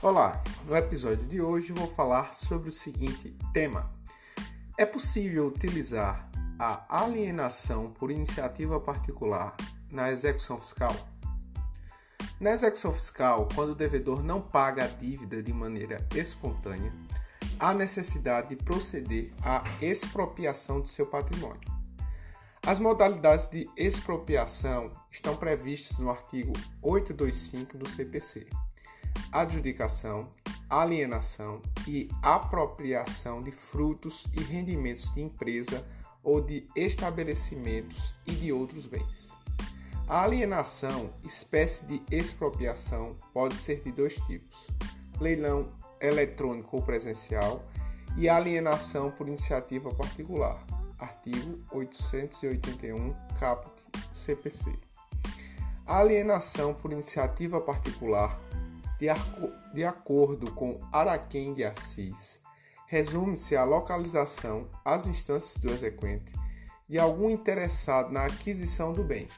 [0.00, 3.92] Olá, no episódio de hoje vou falar sobre o seguinte tema:
[4.78, 9.56] É possível utilizar a alienação por iniciativa particular
[9.90, 10.94] na execução fiscal?
[12.38, 16.92] Na execução fiscal, quando o devedor não paga a dívida de maneira espontânea,
[17.58, 21.76] há necessidade de proceder à expropriação de seu patrimônio.
[22.64, 26.52] As modalidades de expropriação estão previstas no artigo
[26.82, 28.48] 825 do CPC.
[29.32, 30.28] Adjudicação,
[30.68, 35.86] alienação e apropriação de frutos e rendimentos de empresa
[36.22, 39.30] ou de estabelecimentos e de outros bens.
[40.06, 44.68] A alienação, espécie de expropriação, pode ser de dois tipos:
[45.20, 47.64] leilão eletrônico ou presencial
[48.16, 50.64] e alienação por iniciativa particular
[50.98, 53.72] artigo 881, caput
[54.12, 54.72] CPC.
[55.86, 58.38] A alienação por iniciativa particular,
[58.98, 59.06] de,
[59.74, 62.40] de acordo com Araquém de Assis,
[62.86, 66.32] resume-se à localização às instâncias do exequente
[66.88, 69.28] de algum interessado na aquisição do bem,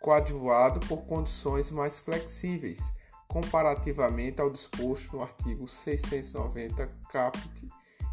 [0.00, 2.92] coadjuvado por condições mais flexíveis
[3.28, 7.68] comparativamente ao disposto no artigo 690 caput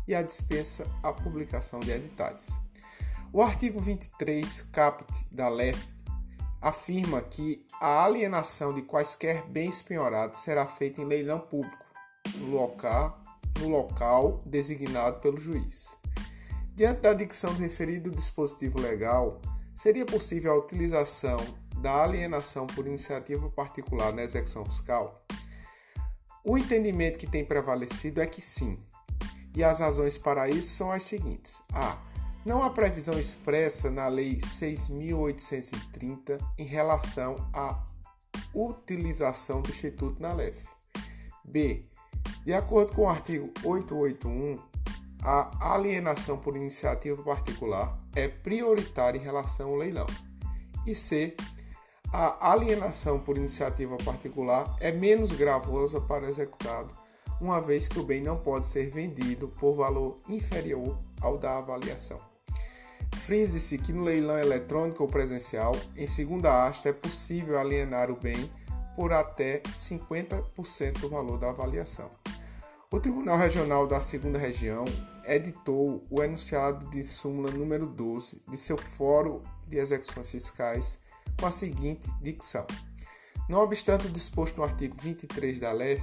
[0.07, 2.49] e a dispensa a publicação de editais.
[3.33, 5.95] O artigo 23, caput da LEFT,
[6.61, 11.85] afirma que a alienação de quaisquer bens penhorados será feita em leilão público,
[12.35, 13.21] no local,
[13.59, 15.97] no local designado pelo juiz.
[16.75, 19.41] Diante da dicção do referido dispositivo legal,
[19.75, 21.37] seria possível a utilização
[21.77, 25.23] da alienação por iniciativa particular na execução fiscal?
[26.43, 28.79] O entendimento que tem prevalecido é que sim,
[29.55, 31.97] e as razões para isso são as seguintes: a
[32.47, 37.83] não há previsão expressa na Lei 6.830 em relação à
[38.55, 40.65] utilização do Instituto na LEF.
[41.43, 41.83] B.
[42.45, 44.61] De acordo com o artigo 881,
[45.21, 50.07] a alienação por iniciativa particular é prioritária em relação ao leilão.
[50.85, 51.35] E C.
[52.13, 56.95] A alienação por iniciativa particular é menos gravosa para o executado,
[57.41, 62.26] uma vez que o bem não pode ser vendido por valor inferior ao da avaliação.
[63.27, 68.49] Frise-se que no leilão eletrônico ou presencial, em segunda asta, é possível alienar o bem
[68.95, 72.09] por até 50% do valor da avaliação.
[72.89, 74.85] O Tribunal Regional da Segunda Região
[75.25, 80.97] editou o enunciado de súmula número 12 de seu Fórum de Execuções Fiscais
[81.37, 82.65] com a seguinte dicção:
[83.49, 86.01] Não obstante o disposto no artigo 23 da LEF,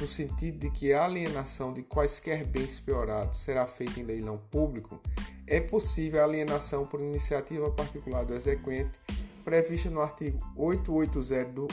[0.00, 5.02] no sentido de que a alienação de quaisquer bens piorados será feita em leilão público,
[5.46, 8.98] é possível a alienação por iniciativa particular do exequente,
[9.44, 11.68] prevista no artigo 880 do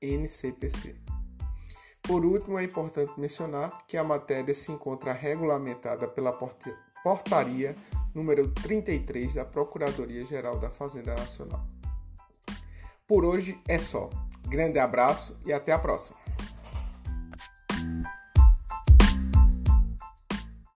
[0.00, 0.96] NCPC.
[2.02, 6.32] Por último, é importante mencionar que a matéria se encontra regulamentada pela
[7.02, 7.74] portaria
[8.14, 11.66] número 33 da Procuradoria-Geral da Fazenda Nacional.
[13.06, 14.08] Por hoje é só.
[14.48, 16.25] Grande abraço e até a próxima.